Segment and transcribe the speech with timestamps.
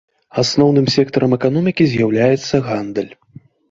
[0.41, 3.13] Асноўным сектарам эканомікі з'яўляецца гандаль.